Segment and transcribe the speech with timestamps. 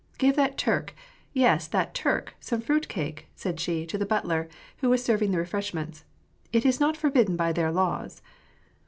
[0.17, 0.95] "Give that Turk,
[1.31, 5.37] yes that Turk, some fruit cake," said she to the butler, who was serving the
[5.37, 6.05] refreshments;"
[6.51, 8.23] it is not forbidden by their laws."